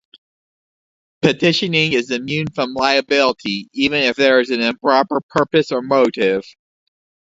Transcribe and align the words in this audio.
Petitioning 1.21 1.93
is 1.93 2.09
immune 2.09 2.47
from 2.55 2.73
liability 2.73 3.69
even 3.73 4.01
if 4.01 4.15
there 4.15 4.39
is 4.39 4.49
an 4.49 4.59
improper 4.59 5.21
purpose 5.29 5.71
or 5.71 5.83
motive. 5.83 6.43